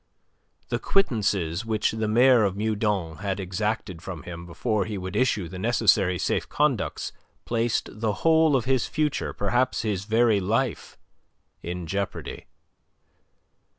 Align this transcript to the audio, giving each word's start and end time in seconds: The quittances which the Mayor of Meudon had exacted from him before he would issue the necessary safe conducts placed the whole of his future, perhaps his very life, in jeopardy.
The 0.69 0.79
quittances 0.79 1.63
which 1.63 1.91
the 1.91 2.07
Mayor 2.07 2.43
of 2.43 2.57
Meudon 2.57 3.17
had 3.17 3.39
exacted 3.39 4.01
from 4.01 4.23
him 4.23 4.47
before 4.47 4.85
he 4.85 4.97
would 4.97 5.15
issue 5.15 5.47
the 5.47 5.59
necessary 5.59 6.17
safe 6.17 6.49
conducts 6.49 7.11
placed 7.45 7.87
the 8.01 8.11
whole 8.25 8.55
of 8.55 8.65
his 8.65 8.87
future, 8.87 9.31
perhaps 9.31 9.83
his 9.83 10.05
very 10.05 10.39
life, 10.39 10.97
in 11.61 11.85
jeopardy. 11.85 12.47